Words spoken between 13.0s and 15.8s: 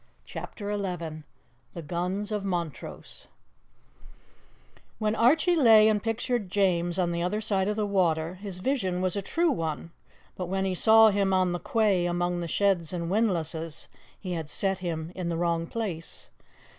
windlasses, he had set him in the wrong